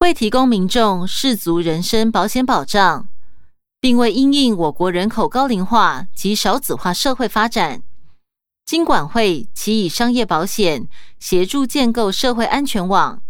[0.00, 3.06] 为提供民众适足人身保险保障，
[3.78, 7.84] 并为因应我国人口高龄化及少子化社会发展，
[8.66, 10.88] 经管会其以商业保险
[11.20, 13.22] 协助建构社会安全网，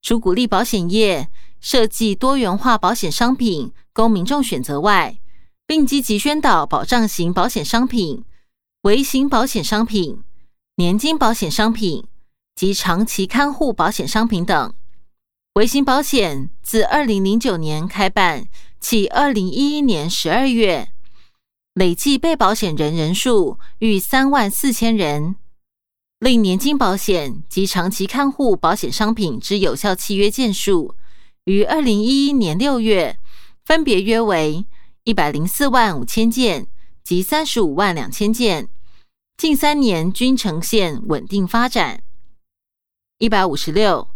[0.00, 1.28] 除鼓励保险业
[1.60, 5.18] 设计多元化保险商品供民众选择外，
[5.66, 8.24] 并积极宣导保障型保险商品、
[8.84, 10.24] 微型保险商品、
[10.76, 12.06] 年金保险商品。
[12.54, 14.74] 及长期看护保险商品等，
[15.54, 18.46] 微型保险自二零零九年开办，
[18.80, 20.88] 起二零一一年十二月，
[21.74, 25.34] 累计被保险人人数逾三万四千人。
[26.20, 30.94] 另年金保险及长期看护保险商品之有效契约件数，
[31.44, 33.18] 于二零一一年六月
[33.64, 34.64] 分别约为
[35.02, 36.68] 一百零四万五千件
[37.02, 38.68] 及三十五万两千件，
[39.36, 42.03] 近三年均呈现稳定发展。
[43.18, 44.08] 一百五十六，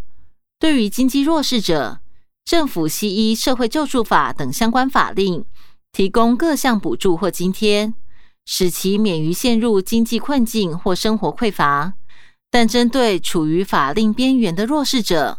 [0.58, 2.00] 对于经济弱势者，
[2.44, 5.44] 政府西依社会救助法等相关法令，
[5.92, 7.94] 提供各项补助或津贴，
[8.44, 11.94] 使其免于陷入经济困境或生活匮乏。
[12.50, 15.38] 但针对处于法令边缘的弱势者，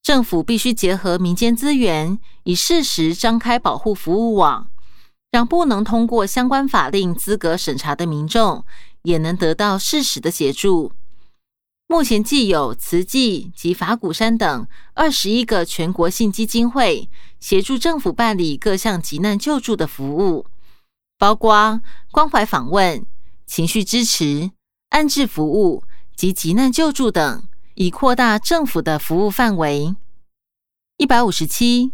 [0.00, 4.68] 政府必须结合民间资源，以适时张开保护服务网，
[5.32, 8.64] 让不能通过相关法令资格审查的民众
[9.02, 10.92] 也能得到适时的协助。
[11.88, 17.08] 目前既有慈济及法鼓山等二十一个全国性基金会
[17.40, 20.46] 协助政府办理各项急难救助的服务，
[21.18, 21.80] 包括
[22.10, 23.06] 关怀访问、
[23.46, 24.50] 情绪支持、
[24.90, 25.82] 安置服务。
[26.16, 29.94] 及急难救助等，以扩大政府的服务范围。
[30.96, 31.92] 一百五十七，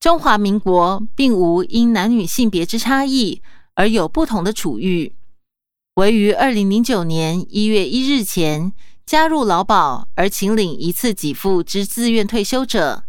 [0.00, 3.42] 中华民国并无因男女性别之差异
[3.74, 5.14] 而有不同的处遇。
[5.96, 8.72] 唯于二零零九年一月一日前
[9.06, 13.04] 加入劳保而请领一次给付之自愿退休者，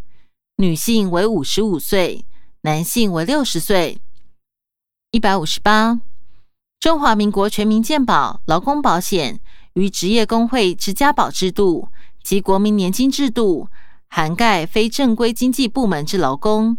[0.58, 2.26] 女性为五十五岁，
[2.62, 4.00] 男性为六十岁。
[5.12, 6.02] 一百五十八，
[6.82, 9.40] 中华民国全民健保劳工保险。
[9.76, 11.90] 与职业工会之家保制度
[12.24, 13.68] 及国民年金制度，
[14.08, 16.78] 涵盖非正规经济部门之劳工，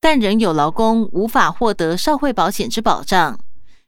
[0.00, 3.38] 但仍有劳工无法获得社会保险之保障，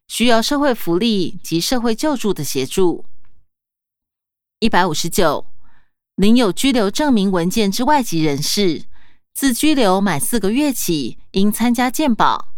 [0.07, 3.05] 需要社会福利及社会救助的协助。
[4.59, 5.45] 一百五十九，
[6.15, 8.85] 领有居留证明文件之外籍人士，
[9.35, 12.49] 自居留满四个月起，应参加健保，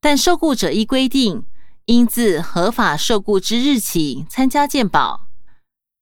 [0.00, 1.44] 但受雇者依规定，
[1.84, 5.28] 应自合法受雇之日起参加健保。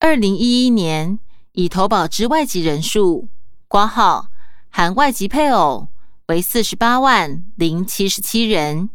[0.00, 1.18] 二零一一年
[1.52, 3.28] 已投保之外籍人数
[3.68, 4.28] 挂号
[4.70, 5.88] 含外籍配偶
[6.28, 8.88] 为四十八万零七十七人，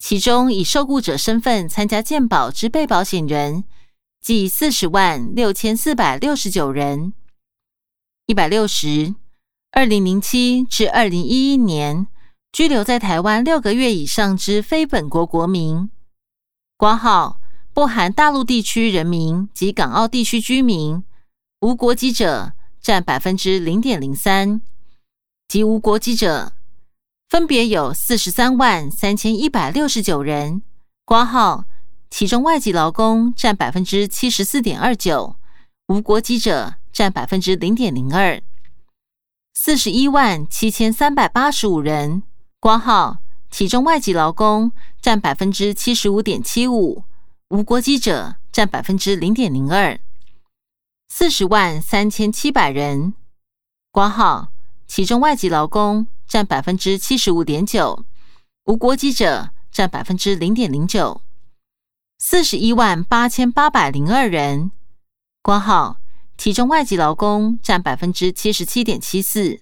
[0.00, 3.62] 其中以受雇者身份参加健保之被保险人
[4.24, 7.12] 计四十万六千四百六十九人。
[8.24, 9.14] 一百六十，
[9.70, 12.06] 二零零七至二零一一年
[12.50, 15.90] 居留在台湾六个月以上之非本国国民
[16.78, 17.38] 挂号。
[17.74, 21.04] 不含大陆地区人民及港澳地区居民，
[21.60, 24.62] 无国籍者占百分之零点零三，
[25.48, 26.54] 及无国籍者
[27.28, 30.62] 分别有四十三万三千一百六十九人。
[31.04, 31.64] 挂号，
[32.16, 35.34] 其中外籍劳工占百分之七十四点二九，
[35.88, 38.40] 无国籍者占百分之零点零二，
[39.52, 42.22] 四十一万七千三百八十五人。
[42.60, 43.18] 挂号，
[43.50, 44.70] 其中外籍劳工
[45.02, 47.02] 占百分之七十五点七五。
[47.48, 49.98] 无国籍者占百分之零点零二，
[51.08, 53.14] 四十万三千七百人。
[53.90, 54.52] 挂号，
[54.86, 58.04] 其中外籍劳工占百分之七十五点九，
[58.66, 61.20] 无国籍者占百分之零点零九，
[62.18, 64.70] 四十一万八千八百零二人。
[65.42, 65.98] 括号，
[66.38, 69.60] 其中外籍劳工占百分之七十七点七四，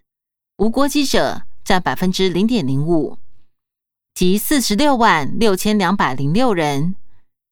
[0.59, 3.19] 无国籍者占百分之零点零五，
[4.15, 6.95] 即四十六万六千两百零六人。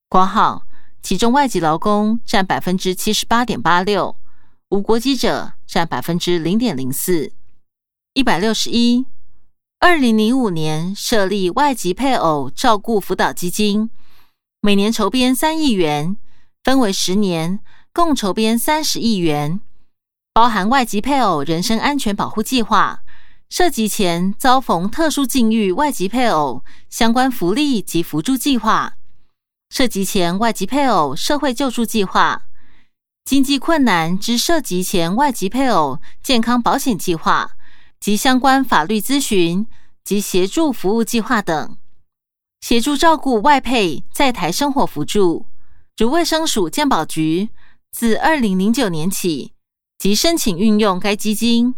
[0.08, 0.64] 括号，
[1.02, 4.16] 其中外籍劳工占百分之七十八点八六，
[4.68, 7.32] 无国籍者占百分之零点零四。
[8.12, 9.06] 一百六十一，
[9.80, 13.90] 二零零五年设立外籍配偶照顾辅导基金，
[14.62, 16.18] 每年筹编三亿元，
[16.62, 17.60] 分为十年，
[17.94, 19.58] 共筹编三十亿元，
[20.34, 23.00] 包含外籍配偶人身安全保护计划、
[23.48, 28.92] 涉及前遭逢特殊境遇外籍配偶相关福利及扶助计划。
[29.70, 32.42] 涉及前外籍配偶社会救助计划、
[33.24, 37.52] 经济困难之涉及前外籍配偶健康保险计划
[37.98, 39.66] 及相关法律咨询
[40.04, 41.78] 及协助服务计划等，
[42.60, 45.46] 协助照顾外配在台生活辅助，
[45.96, 47.50] 如卫生署健保局
[47.90, 49.52] 自二零零九年起
[49.98, 51.74] 即申请运用该基金，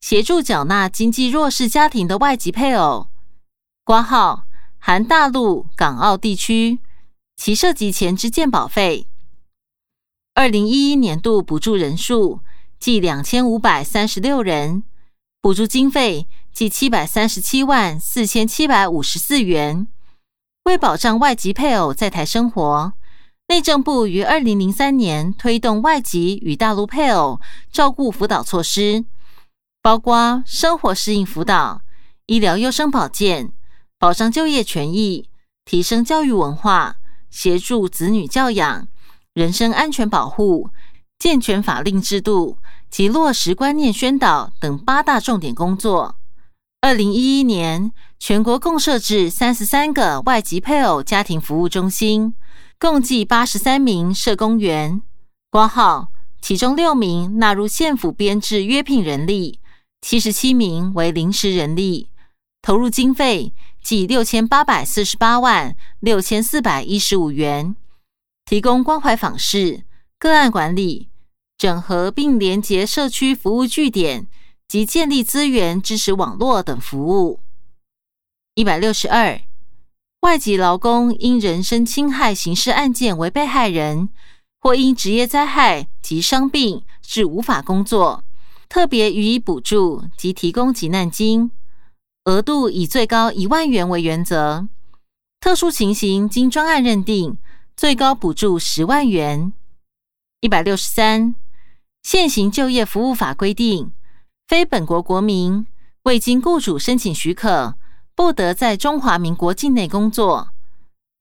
[0.00, 3.08] 协助缴纳经济弱势家庭的外籍配偶
[3.84, 4.44] 挂号
[4.78, 6.80] 含大陆、港澳地区。
[7.36, 9.08] 其涉及前之健保费，
[10.34, 12.38] 二零一一年度补助人数
[12.78, 14.84] 计两千五百三十六人，
[15.40, 19.88] 补助经费计七百三十七万四千七百五十四元。
[20.64, 22.94] 为保障外籍配偶在台生活，
[23.48, 27.38] 内政部于二零零三年推动外籍与大陆配偶
[27.70, 29.04] 照顾辅导措施，
[29.82, 31.82] 包括生活适应辅导、
[32.26, 33.52] 医疗优生保健、
[33.98, 35.28] 保障就业权益、
[35.64, 36.96] 提升教育文化。
[37.30, 38.86] 协助子女教养、
[39.32, 40.70] 人身安全保护
[41.18, 42.58] 健全法令制度
[42.88, 46.14] 及落实观念宣导等八大重点工作。
[46.84, 52.34] 二零一一年，全国共设置三十三个外籍配偶家庭服务中心，
[52.78, 55.00] 共计八十三名社工员
[55.48, 56.08] 挂号，
[56.42, 59.60] 其中六名纳入县府编制约聘人力，
[60.02, 62.10] 七十七名为临时人力，
[62.60, 67.74] 投入经费计六千八百四十八万六千四百一十五元，
[68.44, 69.84] 提供关怀访视、
[70.18, 71.08] 个案管理、
[71.56, 74.26] 整合并连结社区服务据点。
[74.68, 77.40] 及建立资源支持网络等服务。
[78.54, 79.40] 一百六十二，
[80.20, 84.08] 外籍劳工因人身侵害刑事案件为被害人，
[84.60, 88.24] 或因职业灾害及伤病致无法工作，
[88.68, 91.50] 特别予以补助及提供急难金，
[92.24, 94.68] 额度以最高一万元为原则。
[95.40, 97.36] 特殊情形经专案认定，
[97.76, 99.52] 最高补助十万元。
[100.40, 101.34] 一百六十三，
[102.02, 103.92] 现行就业服务法规定。
[104.46, 105.66] 非本国国民
[106.02, 107.76] 未经雇主申请许可，
[108.14, 110.50] 不得在中华民国境内工作。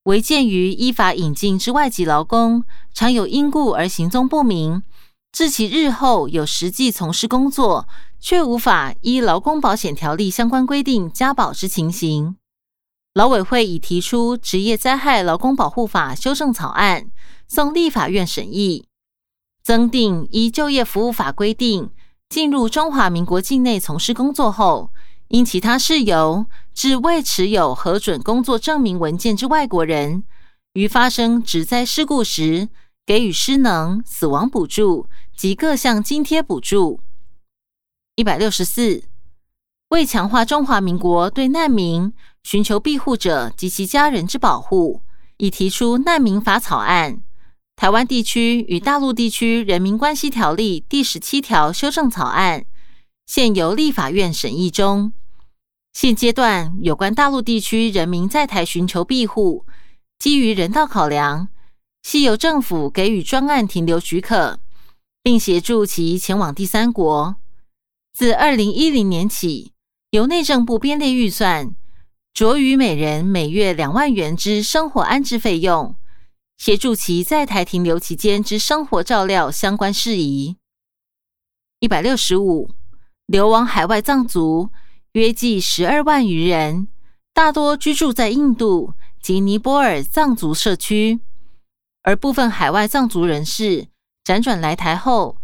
[0.04, 4.84] 违建于依法引进之外籍劳工，常有因故而行踪不明，
[5.32, 7.88] 致其日后有实际从事工作，
[8.20, 12.36] 却无法依劳工保险条例相关规定加保之情形。
[13.14, 17.06] 劳委会已提出职业灾害劳工保护法修正草案，
[17.48, 18.86] 送立法院审议，
[19.64, 21.90] 增订依就业服务法规定。
[22.30, 24.90] 进入中华民国境内从事工作后，
[25.28, 30.24] 因其他事由致未持有核准工作证明文件之外国人，
[30.74, 32.70] 于发生职灾事故时，
[33.06, 37.00] 给予失能、死亡补助及各项津贴补助。
[38.16, 39.04] 一百六十四，
[39.90, 42.14] 为强化中华民国对难民
[42.44, 45.02] 寻求庇护者及其家人之保护，
[45.38, 47.22] 已提出难民法草案。
[47.84, 52.64] 台湾地区与大陆地区人民关系条例第十七条修正草案
[53.26, 55.12] 现由立法院审议中。
[55.92, 59.66] 现阶段有关大陆地区人民在台寻求庇护，
[60.18, 61.50] 基于人道考量，
[62.02, 64.60] 系由政府给予专案停留许可，
[65.22, 67.36] 并协助其前往第三国。
[68.14, 69.74] 自二零一零年起，
[70.12, 71.76] 由内政部编列预算，
[72.34, 75.94] 酌于每人每月两万元之生活安置费用。
[76.66, 80.56] 协助其在台停留期间之生活照料相关事宜。
[81.82, 82.70] 一百六十五，
[83.26, 84.70] 流亡海外藏族
[85.12, 86.88] 约计十二万余人，
[87.34, 91.20] 大多居住在印度及尼泊尔藏族社区，
[92.04, 93.88] 而部分海外藏族人士
[94.24, 95.36] 辗转来台后，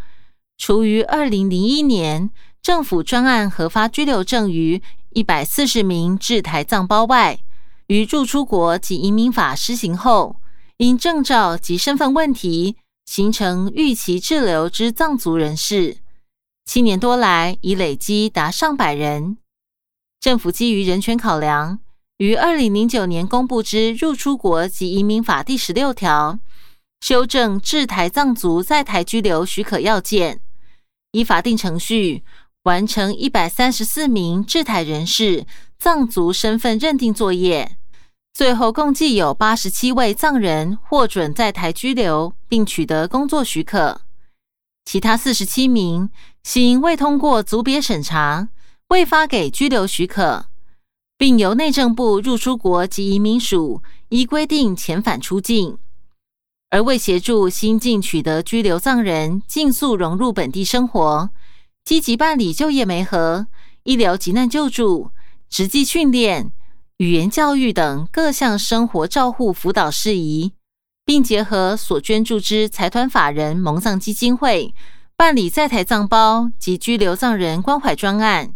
[0.58, 2.30] 除于二零零一年
[2.62, 7.38] 政府专案核发居留证于一百四十名至台藏胞外，
[7.88, 10.38] 于入出国及移民法施行后。
[10.80, 15.98] 因证照及身份问题，形成逾期滞留之藏族人士，
[16.66, 19.36] 七年多来已累积达上百人。
[20.22, 21.80] 政府基于人权考量，
[22.20, 26.40] 于二零零九年公布之《入出国及移民法》第十六条，
[27.02, 30.40] 修正制台藏族在台居留许可要件，
[31.12, 32.24] 依法定程序
[32.64, 35.46] 完成一百三十四名制台人士
[35.78, 37.76] 藏族身份认定作业。
[38.34, 44.02] 最后共计有八十七位藏人获准在台居留，并取得工作许可；
[44.86, 46.10] 其他四十七名
[46.54, 48.48] 因未通过组别审查，
[48.88, 50.46] 未发给居留许可，
[51.18, 55.78] 并由内政部入出国及移民署依规定遣返出境，
[56.70, 61.30] 而为协助新进取得居留藏人尽速融入本地生活，
[61.84, 63.48] 积极办理就业媒合、
[63.84, 65.12] 医疗急难救助、
[65.50, 66.54] 实际训练。
[67.00, 70.52] 语言教育等各项生活照护辅导事宜，
[71.06, 74.74] 并结合所捐助之财团法人蒙藏基金会
[75.16, 78.54] 办理在台藏胞及居留藏人关怀专案，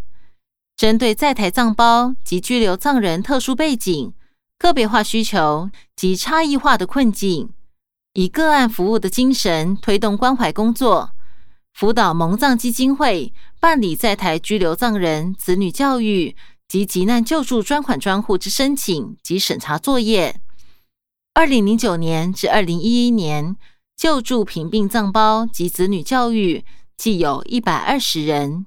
[0.75, 4.13] 针对在台藏胞及居留藏人特殊背景、
[4.59, 7.49] 个别化需求及差异化的困境，
[8.11, 11.11] 以个案服务的精神推动关怀工作，
[11.73, 13.31] 辅导蒙藏基金会
[13.61, 16.35] 办理在台居留藏人子女教育。
[16.73, 20.41] 及急难救助专款专户之申请及审查作业。
[21.35, 23.55] 二零零九年至二零一一年，
[23.95, 26.65] 救助贫病藏胞及子女教育，
[26.97, 28.65] 计有一百二十人。